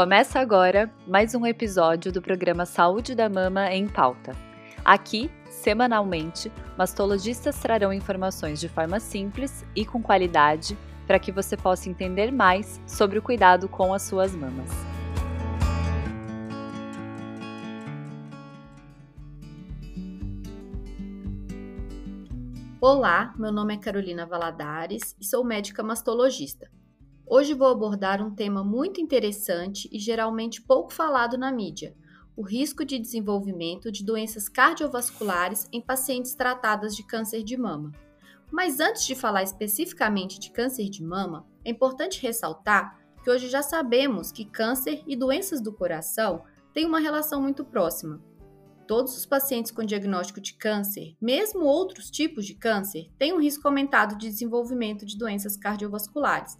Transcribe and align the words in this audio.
Começa 0.00 0.40
agora 0.40 0.90
mais 1.06 1.34
um 1.34 1.44
episódio 1.44 2.10
do 2.10 2.22
programa 2.22 2.64
Saúde 2.64 3.14
da 3.14 3.28
Mama 3.28 3.70
em 3.70 3.86
Pauta. 3.86 4.34
Aqui, 4.82 5.30
semanalmente, 5.50 6.50
mastologistas 6.74 7.58
trarão 7.58 7.92
informações 7.92 8.58
de 8.58 8.66
forma 8.66 8.98
simples 8.98 9.62
e 9.76 9.84
com 9.84 10.02
qualidade 10.02 10.74
para 11.06 11.18
que 11.18 11.30
você 11.30 11.54
possa 11.54 11.90
entender 11.90 12.32
mais 12.32 12.80
sobre 12.86 13.18
o 13.18 13.22
cuidado 13.22 13.68
com 13.68 13.92
as 13.92 14.00
suas 14.00 14.34
mamas. 14.34 14.70
Olá, 22.80 23.34
meu 23.36 23.52
nome 23.52 23.74
é 23.74 23.76
Carolina 23.76 24.24
Valadares 24.24 25.14
e 25.20 25.26
sou 25.26 25.44
médica 25.44 25.82
mastologista. 25.82 26.70
Hoje 27.32 27.54
vou 27.54 27.68
abordar 27.68 28.20
um 28.20 28.34
tema 28.34 28.64
muito 28.64 29.00
interessante 29.00 29.88
e 29.92 30.00
geralmente 30.00 30.60
pouco 30.60 30.92
falado 30.92 31.38
na 31.38 31.52
mídia: 31.52 31.94
o 32.34 32.42
risco 32.42 32.84
de 32.84 32.98
desenvolvimento 32.98 33.92
de 33.92 34.04
doenças 34.04 34.48
cardiovasculares 34.48 35.68
em 35.72 35.80
pacientes 35.80 36.34
tratadas 36.34 36.96
de 36.96 37.04
câncer 37.04 37.44
de 37.44 37.56
mama. 37.56 37.92
Mas 38.50 38.80
antes 38.80 39.06
de 39.06 39.14
falar 39.14 39.44
especificamente 39.44 40.40
de 40.40 40.50
câncer 40.50 40.90
de 40.90 41.04
mama, 41.04 41.46
é 41.64 41.70
importante 41.70 42.20
ressaltar 42.20 42.98
que 43.22 43.30
hoje 43.30 43.48
já 43.48 43.62
sabemos 43.62 44.32
que 44.32 44.44
câncer 44.44 45.04
e 45.06 45.14
doenças 45.14 45.60
do 45.60 45.72
coração 45.72 46.42
têm 46.74 46.84
uma 46.84 46.98
relação 46.98 47.40
muito 47.40 47.64
próxima. 47.64 48.20
Todos 48.88 49.16
os 49.16 49.24
pacientes 49.24 49.70
com 49.70 49.84
diagnóstico 49.84 50.40
de 50.40 50.54
câncer, 50.54 51.14
mesmo 51.20 51.64
outros 51.64 52.10
tipos 52.10 52.44
de 52.44 52.56
câncer, 52.56 53.08
têm 53.16 53.32
um 53.32 53.40
risco 53.40 53.68
aumentado 53.68 54.18
de 54.18 54.28
desenvolvimento 54.28 55.06
de 55.06 55.16
doenças 55.16 55.56
cardiovasculares 55.56 56.58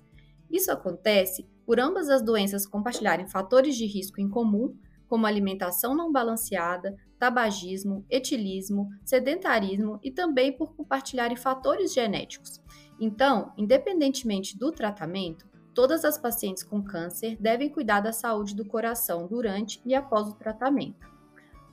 isso 0.50 0.72
acontece 0.72 1.46
por 1.64 1.78
ambas 1.78 2.09
as 2.09 2.22
doenças 2.22 2.66
compartilharem 2.66 3.29
fatores 3.29 3.76
de 3.76 3.87
risco 3.87 4.20
em 4.20 4.29
comum, 4.29 4.76
como 5.09 5.26
alimentação 5.26 5.95
não 5.95 6.12
balanceada, 6.12 6.96
tabagismo, 7.18 8.04
etilismo, 8.09 8.88
sedentarismo 9.04 9.98
e 10.02 10.10
também 10.10 10.56
por 10.56 10.74
compartilharem 10.74 11.37
fatores 11.37 11.93
genéticos. 11.93 12.60
Então, 12.98 13.52
independentemente 13.56 14.59
do 14.59 14.71
tratamento, 14.71 15.48
todas 15.74 16.04
as 16.04 16.18
pacientes 16.18 16.62
com 16.62 16.82
câncer 16.82 17.37
devem 17.40 17.68
cuidar 17.68 18.01
da 18.01 18.12
saúde 18.12 18.54
do 18.54 18.65
coração 18.65 19.26
durante 19.26 19.80
e 19.84 19.95
após 19.95 20.28
o 20.28 20.34
tratamento. 20.34 21.09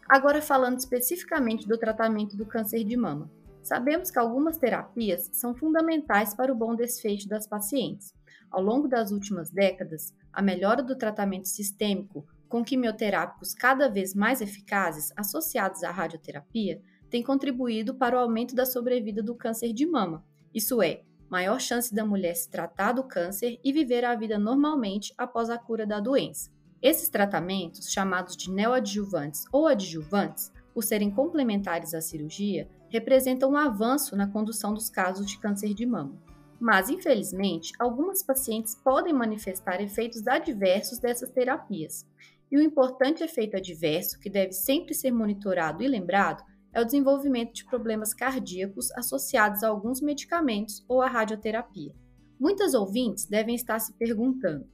Agora, 0.08 0.42
falando 0.42 0.78
especificamente 0.78 1.67
do 1.67 1.78
tratamento 1.78 2.38
do 2.38 2.45
câncer 2.45 2.83
de 2.83 2.95
mama. 2.95 3.30
Sabemos 3.61 4.09
que 4.09 4.17
algumas 4.17 4.58
terapias 4.58 5.30
são 5.33 5.53
fundamentais 5.53 6.33
para 6.33 6.53
o 6.53 6.55
bom 6.55 6.73
desfecho 6.73 7.28
das 7.28 7.45
pacientes. 7.45 8.14
Ao 8.50 8.62
longo 8.62 8.88
das 8.88 9.12
últimas 9.12 9.50
décadas, 9.50 10.14
a 10.31 10.42
melhora 10.42 10.81
do 10.81 10.95
tratamento 10.95 11.48
sistêmico 11.48 12.26
com 12.48 12.64
quimioterápicos 12.64 13.54
cada 13.54 13.89
vez 13.89 14.14
mais 14.14 14.42
eficazes 14.42 15.12
associados 15.17 15.84
à 15.84 15.92
radioterapia 15.92 16.81
tem 17.09 17.23
contribuído 17.23 17.95
para 17.95 18.16
o 18.16 18.20
aumento 18.20 18.56
da 18.56 18.66
sobrevida 18.66 19.22
do 19.22 19.36
câncer 19.36 19.73
de 19.73 19.86
mama, 19.86 20.23
isso 20.54 20.81
é, 20.81 21.04
maior 21.30 21.59
chance 21.59 21.94
da 21.94 22.06
mulher 22.06 22.36
se 22.36 22.50
tratar 22.50 22.94
do 22.94 23.04
câncer 23.04 23.59
e 23.64 23.72
viver 23.72 24.04
a 24.04 24.16
vida 24.16 24.39
normalmente 24.39 25.14
após 25.17 25.50
a 25.50 25.58
cura 25.58 25.86
da 25.86 26.00
doença. 26.00 26.50
Esses 26.82 27.09
tratamentos, 27.09 27.92
chamados 27.92 28.36
de 28.36 28.52
neoadjuvantes 28.52 29.45
ou 29.52 29.67
adjuvantes, 29.67 30.52
por 30.73 30.84
serem 30.84 31.11
complementares 31.11 31.94
à 31.94 32.02
cirurgia, 32.02 32.70
representam 32.89 33.52
um 33.52 33.58
avanço 33.58 34.16
na 34.16 34.28
condução 34.28 34.73
dos 34.73 34.89
casos 34.89 35.26
de 35.28 35.39
câncer 35.39 35.73
de 35.73 35.86
mama. 35.86 36.16
Mas, 36.59 36.89
infelizmente, 36.89 37.72
algumas 37.77 38.23
pacientes 38.23 38.75
podem 38.75 39.13
manifestar 39.13 39.81
efeitos 39.81 40.27
adversos 40.27 40.99
dessas 40.99 41.30
terapias. 41.30 42.05
E 42.52 42.58
o 42.58 42.61
importante 42.61 43.23
efeito 43.23 43.58
adverso, 43.58 44.19
que 44.19 44.30
deve 44.30 44.53
sempre 44.53 44.94
ser 44.94 45.11
monitorado 45.11 45.83
e 45.83 45.87
lembrado, 45.87 46.43
é 46.73 46.82
o 46.82 46.86
desenvolvimento 46.86 47.54
de 47.54 47.65
problemas 47.65 48.14
cardíacos 48.14 48.92
associados 48.92 49.64
a 49.64 49.67
alguns 49.67 50.02
medicamentos 50.02 50.83
ou 50.87 51.02
à 51.02 51.08
radioterapia. 51.08 51.93
Muitas 52.39 52.73
ouvintes 52.73 53.26
devem 53.26 53.55
estar 53.55 53.80
se 53.80 53.93
perguntando: 53.93 54.67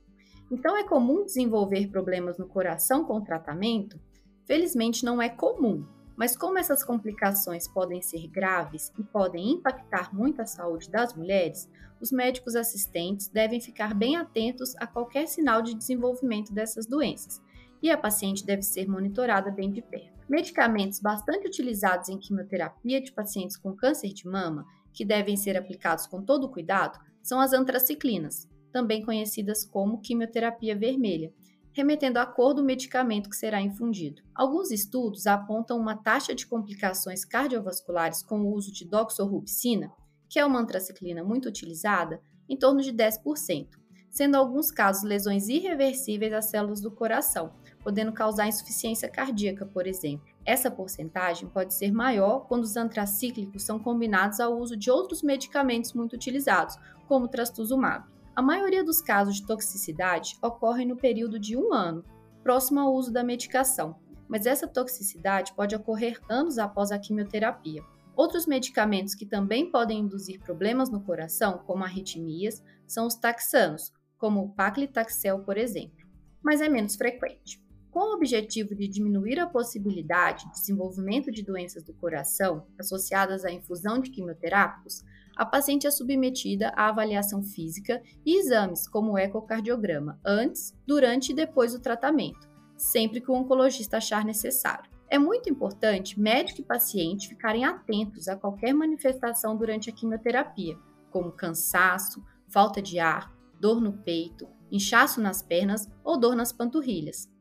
então 0.51 0.77
é 0.77 0.83
comum 0.83 1.25
desenvolver 1.25 1.87
problemas 1.87 2.37
no 2.37 2.47
coração 2.47 3.05
com 3.05 3.21
tratamento? 3.21 3.99
Felizmente 4.45 5.05
não 5.05 5.21
é 5.21 5.29
comum, 5.29 5.85
mas 6.15 6.35
como 6.35 6.57
essas 6.57 6.83
complicações 6.83 7.67
podem 7.67 8.01
ser 8.01 8.27
graves 8.27 8.91
e 8.97 9.03
podem 9.03 9.51
impactar 9.51 10.13
muito 10.13 10.41
a 10.41 10.45
saúde 10.45 10.89
das 10.89 11.13
mulheres, 11.13 11.69
os 11.99 12.11
médicos 12.11 12.55
assistentes 12.55 13.27
devem 13.27 13.61
ficar 13.61 13.93
bem 13.93 14.15
atentos 14.15 14.75
a 14.77 14.85
qualquer 14.85 15.27
sinal 15.27 15.61
de 15.61 15.73
desenvolvimento 15.73 16.53
dessas 16.53 16.85
doenças 16.85 17.41
e 17.81 17.89
a 17.89 17.97
paciente 17.97 18.45
deve 18.45 18.61
ser 18.61 18.87
monitorada 18.87 19.51
bem 19.51 19.71
de 19.71 19.81
perto. 19.81 20.13
Medicamentos 20.29 20.99
bastante 20.99 21.47
utilizados 21.47 22.07
em 22.07 22.17
quimioterapia 22.17 23.01
de 23.01 23.11
pacientes 23.11 23.57
com 23.57 23.75
câncer 23.75 24.13
de 24.13 24.25
mama, 24.25 24.65
que 24.93 25.03
devem 25.03 25.35
ser 25.35 25.57
aplicados 25.57 26.07
com 26.07 26.21
todo 26.21 26.49
cuidado, 26.49 26.97
são 27.21 27.39
as 27.39 27.51
antraciclinas, 27.51 28.47
também 28.71 29.03
conhecidas 29.03 29.65
como 29.65 29.99
quimioterapia 29.99 30.75
vermelha, 30.77 31.33
remetendo 31.73 32.19
à 32.19 32.25
cor 32.25 32.53
do 32.53 32.63
medicamento 32.63 33.29
que 33.29 33.35
será 33.35 33.61
infundido. 33.61 34.21
Alguns 34.33 34.71
estudos 34.71 35.27
apontam 35.27 35.77
uma 35.77 35.95
taxa 35.95 36.33
de 36.33 36.45
complicações 36.45 37.25
cardiovasculares 37.25 38.21
com 38.23 38.41
o 38.41 38.53
uso 38.53 38.71
de 38.71 38.85
doxorubicina, 38.85 39.91
que 40.29 40.39
é 40.39 40.45
uma 40.45 40.59
antraciclina 40.59 41.23
muito 41.23 41.49
utilizada, 41.49 42.21
em 42.47 42.57
torno 42.57 42.81
de 42.81 42.93
10%, 42.93 43.67
sendo 44.09 44.35
alguns 44.35 44.69
casos 44.69 45.03
lesões 45.03 45.47
irreversíveis 45.47 46.33
às 46.33 46.45
células 46.45 46.79
do 46.79 46.91
coração, 46.91 47.53
podendo 47.83 48.13
causar 48.13 48.47
insuficiência 48.47 49.09
cardíaca, 49.09 49.65
por 49.65 49.87
exemplo. 49.87 50.27
Essa 50.45 50.69
porcentagem 50.69 51.49
pode 51.49 51.73
ser 51.73 51.91
maior 51.91 52.47
quando 52.47 52.63
os 52.63 52.75
antracíclicos 52.75 53.63
são 53.63 53.79
combinados 53.79 54.39
ao 54.39 54.57
uso 54.59 54.77
de 54.77 54.91
outros 54.91 55.23
medicamentos 55.23 55.93
muito 55.93 56.13
utilizados, 56.13 56.77
como 57.07 57.25
o 57.25 57.29
trastuzumab. 57.29 58.12
A 58.35 58.41
maioria 58.41 58.83
dos 58.83 58.99
casos 58.99 59.35
de 59.35 59.45
toxicidade 59.45 60.37
ocorrem 60.41 60.87
no 60.87 60.97
período 60.97 61.39
de 61.39 61.55
um 61.55 61.71
ano, 61.71 62.03
próximo 62.41 62.79
ao 62.79 62.91
uso 62.91 63.13
da 63.13 63.23
medicação, 63.23 63.95
mas 64.27 64.47
essa 64.47 64.67
toxicidade 64.67 65.53
pode 65.53 65.75
ocorrer 65.75 66.19
anos 66.27 66.57
após 66.57 66.91
a 66.91 66.97
quimioterapia. 66.97 67.83
Outros 68.15 68.47
medicamentos 68.47 69.13
que 69.13 69.27
também 69.27 69.69
podem 69.69 69.99
induzir 69.99 70.41
problemas 70.41 70.89
no 70.89 71.01
coração, 71.01 71.59
como 71.59 71.83
arritmias, 71.83 72.63
são 72.87 73.05
os 73.05 73.13
taxanos, 73.13 73.93
como 74.17 74.41
o 74.41 74.49
paclitaxel, 74.49 75.43
por 75.43 75.55
exemplo, 75.55 76.07
mas 76.41 76.59
é 76.59 76.67
menos 76.67 76.95
frequente. 76.95 77.63
Com 77.93 78.09
o 78.09 78.15
objetivo 78.15 78.73
de 78.73 78.87
diminuir 78.87 79.39
a 79.39 79.45
possibilidade 79.45 80.45
de 80.45 80.53
desenvolvimento 80.53 81.31
de 81.31 81.43
doenças 81.43 81.83
do 81.83 81.93
coração 81.93 82.65
associadas 82.79 83.45
à 83.45 83.51
infusão 83.51 83.99
de 83.99 84.09
quimioterápicos, 84.09 85.03
a 85.35 85.45
paciente 85.45 85.85
é 85.85 85.91
submetida 85.91 86.69
à 86.69 86.89
avaliação 86.89 87.43
física 87.43 88.01
e 88.25 88.39
exames, 88.39 88.87
como 88.87 89.11
o 89.11 89.17
ecocardiograma, 89.19 90.19
antes, 90.25 90.75
durante 90.87 91.33
e 91.33 91.35
depois 91.35 91.73
do 91.73 91.79
tratamento, 91.79 92.49
sempre 92.75 93.21
que 93.21 93.29
o 93.29 93.35
oncologista 93.35 93.97
achar 93.97 94.25
necessário. 94.25 94.89
É 95.07 95.19
muito 95.19 95.47
importante 95.47 96.19
médico 96.19 96.61
e 96.61 96.65
paciente 96.65 97.29
ficarem 97.29 97.63
atentos 97.63 98.27
a 98.27 98.35
qualquer 98.35 98.73
manifestação 98.73 99.55
durante 99.55 99.91
a 99.91 99.93
quimioterapia, 99.93 100.75
como 101.11 101.31
cansaço, 101.31 102.25
falta 102.47 102.81
de 102.81 102.97
ar, 102.97 103.31
dor 103.59 103.79
no 103.79 103.93
peito, 103.93 104.47
inchaço 104.71 105.21
nas 105.21 105.43
pernas 105.43 105.87
ou 106.03 106.19
dor 106.19 106.35
nas 106.35 106.51
panturrilhas. 106.51 107.31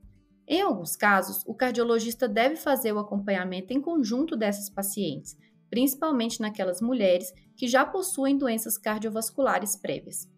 Em 0.47 0.61
alguns 0.61 0.97
casos, 0.97 1.43
o 1.47 1.55
cardiologista 1.55 2.29
deve 2.29 2.57
fazer 2.57 2.93
o 2.93 2.99
acompanhamento 2.99 3.73
em 3.73 3.81
conjunto 3.81 4.37
dessas 4.37 4.69
pacientes, 4.69 5.37
principalmente 5.71 6.41
naquelas 6.41 6.81
mulheres 6.81 7.33
que 7.57 7.67
já 7.67 7.85
possuem 7.85 8.37
doenças 8.37 8.77
cardiovasculares 8.77 9.77
prévias. 9.77 10.29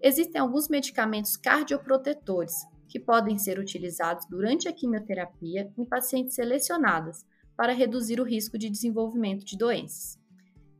Existem 0.00 0.40
alguns 0.40 0.68
medicamentos 0.68 1.36
cardioprotetores 1.36 2.54
que 2.88 3.00
podem 3.00 3.38
ser 3.38 3.58
utilizados 3.58 4.26
durante 4.26 4.68
a 4.68 4.72
quimioterapia 4.72 5.72
em 5.76 5.84
pacientes 5.84 6.34
selecionadas 6.34 7.24
para 7.56 7.72
reduzir 7.72 8.20
o 8.20 8.24
risco 8.24 8.58
de 8.58 8.68
desenvolvimento 8.68 9.44
de 9.44 9.56
doenças. 9.56 10.18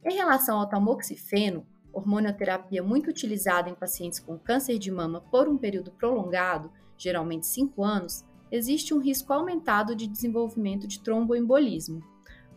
Em 0.05 0.15
relação 0.15 0.59
ao 0.59 0.69
tamoxifeno, 0.69 1.67
hormonioterapia 1.93 2.83
muito 2.83 3.09
utilizada 3.09 3.71
em 3.71 3.75
pacientes 3.75 4.21
com 4.21 4.39
câncer 4.39 4.79
de 4.79 4.91
mama 4.91 5.23
por 5.31 5.49
um 5.49 5.57
período 5.57 5.91
prolongado, 5.91 6.71
geralmente 6.99 7.47
5 7.47 7.83
anos, 7.83 8.25
existe 8.51 8.95
um 8.95 8.99
risco 8.99 9.33
aumentado 9.33 9.95
de 9.95 10.07
desenvolvimento 10.07 10.87
de 10.87 11.01
tromboembolismo, 11.01 12.03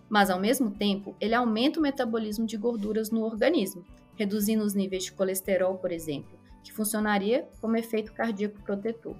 mas 0.09 0.30
ao 0.30 0.39
mesmo 0.39 0.71
tempo 0.71 1.15
ele 1.19 1.36
aumenta 1.36 1.80
o 1.80 1.83
metabolismo 1.83 2.45
de 2.45 2.57
gorduras 2.57 3.12
no 3.12 3.24
organismo, 3.24 3.86
reduzindo 4.15 4.63
os 4.63 4.74
níveis 4.74 5.06
de 5.06 5.12
colesterol, 5.12 5.77
por 5.77 5.91
exemplo, 5.91 6.38
que 6.63 6.74
funcionaria 6.74 7.47
como 7.62 7.77
efeito 7.77 8.13
cardíaco 8.13 8.62
protetor. 8.63 9.15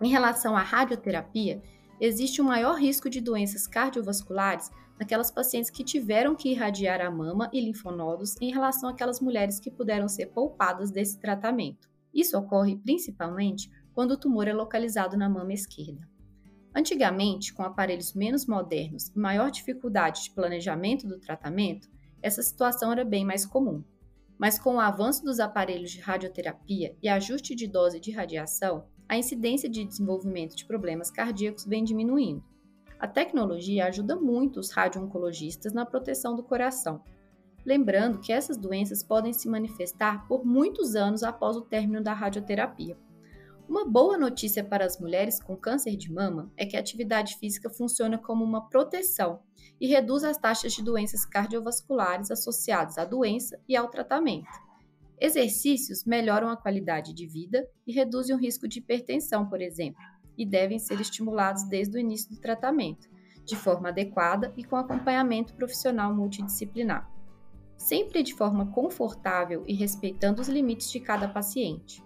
Em 0.00 0.08
relação 0.08 0.56
à 0.56 0.62
radioterapia, 0.62 1.62
existe 2.00 2.42
um 2.42 2.46
maior 2.46 2.74
risco 2.74 3.08
de 3.08 3.20
doenças 3.20 3.66
cardiovasculares 3.66 4.70
naquelas 4.98 5.30
pacientes 5.30 5.70
que 5.70 5.84
tiveram 5.84 6.34
que 6.34 6.50
irradiar 6.50 7.00
a 7.00 7.10
mama 7.10 7.48
e 7.52 7.60
linfonodos 7.60 8.36
em 8.40 8.52
relação 8.52 8.88
àquelas 8.88 9.20
mulheres 9.20 9.58
que 9.58 9.70
puderam 9.70 10.08
ser 10.08 10.26
poupadas 10.26 10.90
desse 10.90 11.18
tratamento. 11.18 11.88
Isso 12.12 12.36
ocorre 12.36 12.76
principalmente 12.76 13.70
quando 13.94 14.12
o 14.12 14.16
tumor 14.16 14.48
é 14.48 14.52
localizado 14.52 15.16
na 15.16 15.28
mama 15.28 15.52
esquerda. 15.52 16.08
Antigamente, 16.74 17.52
com 17.52 17.62
aparelhos 17.62 18.14
menos 18.14 18.46
modernos 18.46 19.08
e 19.08 19.18
maior 19.18 19.50
dificuldade 19.50 20.24
de 20.24 20.30
planejamento 20.30 21.06
do 21.06 21.20
tratamento, 21.20 21.88
essa 22.22 22.42
situação 22.42 22.90
era 22.90 23.04
bem 23.04 23.24
mais 23.24 23.44
comum. 23.44 23.84
Mas 24.38 24.58
com 24.58 24.76
o 24.76 24.80
avanço 24.80 25.22
dos 25.22 25.38
aparelhos 25.38 25.90
de 25.90 26.00
radioterapia 26.00 26.96
e 27.02 27.08
ajuste 27.08 27.54
de 27.54 27.66
dose 27.66 28.00
de 28.00 28.10
radiação, 28.10 28.86
a 29.08 29.16
incidência 29.18 29.68
de 29.68 29.84
desenvolvimento 29.84 30.56
de 30.56 30.64
problemas 30.64 31.10
cardíacos 31.10 31.66
vem 31.66 31.84
diminuindo. 31.84 32.42
A 32.98 33.06
tecnologia 33.06 33.86
ajuda 33.86 34.16
muito 34.16 34.58
os 34.58 34.70
radio-oncologistas 34.70 35.72
na 35.72 35.84
proteção 35.84 36.34
do 36.34 36.42
coração. 36.42 37.02
Lembrando 37.66 38.20
que 38.20 38.32
essas 38.32 38.56
doenças 38.56 39.02
podem 39.02 39.32
se 39.32 39.48
manifestar 39.48 40.26
por 40.26 40.44
muitos 40.44 40.94
anos 40.94 41.22
após 41.22 41.56
o 41.56 41.62
término 41.62 42.02
da 42.02 42.14
radioterapia. 42.14 42.96
Uma 43.72 43.86
boa 43.86 44.18
notícia 44.18 44.62
para 44.62 44.84
as 44.84 45.00
mulheres 45.00 45.42
com 45.42 45.56
câncer 45.56 45.96
de 45.96 46.12
mama 46.12 46.52
é 46.58 46.66
que 46.66 46.76
a 46.76 46.80
atividade 46.80 47.38
física 47.38 47.70
funciona 47.70 48.18
como 48.18 48.44
uma 48.44 48.68
proteção 48.68 49.40
e 49.80 49.86
reduz 49.86 50.24
as 50.24 50.36
taxas 50.36 50.74
de 50.74 50.84
doenças 50.84 51.24
cardiovasculares 51.24 52.30
associadas 52.30 52.98
à 52.98 53.06
doença 53.06 53.58
e 53.66 53.74
ao 53.74 53.88
tratamento. 53.88 54.50
Exercícios 55.18 56.04
melhoram 56.04 56.50
a 56.50 56.56
qualidade 56.56 57.14
de 57.14 57.26
vida 57.26 57.66
e 57.86 57.94
reduzem 57.94 58.36
o 58.36 58.38
risco 58.38 58.68
de 58.68 58.78
hipertensão, 58.78 59.48
por 59.48 59.62
exemplo, 59.62 60.02
e 60.36 60.44
devem 60.44 60.78
ser 60.78 61.00
estimulados 61.00 61.62
desde 61.62 61.96
o 61.96 61.98
início 61.98 62.28
do 62.28 62.42
tratamento, 62.42 63.08
de 63.42 63.56
forma 63.56 63.88
adequada 63.88 64.52
e 64.54 64.64
com 64.64 64.76
acompanhamento 64.76 65.54
profissional 65.54 66.14
multidisciplinar. 66.14 67.10
Sempre 67.78 68.22
de 68.22 68.34
forma 68.34 68.70
confortável 68.70 69.64
e 69.66 69.72
respeitando 69.72 70.42
os 70.42 70.48
limites 70.48 70.90
de 70.90 71.00
cada 71.00 71.26
paciente. 71.26 72.04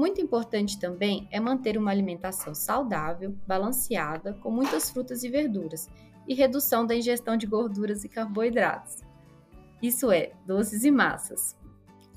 Muito 0.00 0.18
importante 0.18 0.80
também 0.80 1.28
é 1.30 1.38
manter 1.38 1.76
uma 1.76 1.90
alimentação 1.90 2.54
saudável, 2.54 3.36
balanceada, 3.46 4.32
com 4.32 4.50
muitas 4.50 4.88
frutas 4.88 5.22
e 5.22 5.28
verduras 5.28 5.90
e 6.26 6.32
redução 6.32 6.86
da 6.86 6.96
ingestão 6.96 7.36
de 7.36 7.46
gorduras 7.46 8.02
e 8.02 8.08
carboidratos. 8.08 9.02
Isso 9.82 10.10
é, 10.10 10.32
doces 10.46 10.84
e 10.84 10.90
massas. 10.90 11.54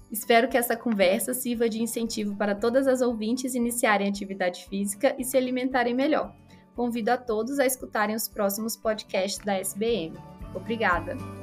Espero 0.09 0.47
que 0.47 0.57
essa 0.57 0.77
conversa 0.77 1.33
sirva 1.33 1.67
de 1.67 1.83
incentivo 1.83 2.37
para 2.37 2.55
todas 2.55 2.87
as 2.87 3.01
ouvintes 3.01 3.53
iniciarem 3.53 4.07
atividade 4.07 4.65
física 4.69 5.13
e 5.19 5.25
se 5.25 5.35
alimentarem 5.35 5.93
melhor. 5.93 6.33
Convido 6.77 7.11
a 7.11 7.17
todos 7.17 7.59
a 7.59 7.65
escutarem 7.65 8.15
os 8.15 8.29
próximos 8.29 8.77
podcasts 8.77 9.43
da 9.43 9.59
SBM. 9.59 10.17
Obrigada! 10.55 11.42